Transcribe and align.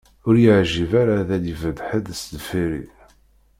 Ur 0.27 0.35
y-iεǧib 0.37 0.91
ara 1.01 1.13
ad 1.21 1.31
d-ibedd 1.43 1.77
ḥedd 1.87 2.05
sdeffir-i. 2.19 2.83